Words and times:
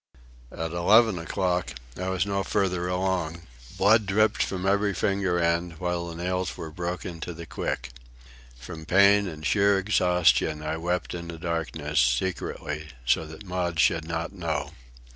At 0.51 0.71
eleven 0.71 1.19
o'clock 1.19 1.75
I 1.95 2.09
was 2.09 2.25
no 2.25 2.43
farther 2.43 2.87
along. 2.87 3.43
Blood 3.77 4.07
dripped 4.07 4.41
from 4.41 4.65
every 4.65 4.95
finger 4.95 5.37
end, 5.37 5.73
while 5.73 6.07
the 6.07 6.15
nails 6.15 6.57
were 6.57 6.71
broken 6.71 7.19
to 7.19 7.35
the 7.35 7.45
quick. 7.45 7.91
From 8.57 8.87
pain 8.87 9.27
and 9.27 9.45
sheer 9.45 9.77
exhaustion 9.77 10.63
I 10.63 10.77
wept 10.77 11.13
in 11.13 11.27
the 11.27 11.37
darkness, 11.37 11.99
secretly, 11.99 12.87
so 13.05 13.27
that 13.27 13.45
Maud 13.45 13.79
should 13.79 14.07
not 14.07 14.33
know. 14.33 14.71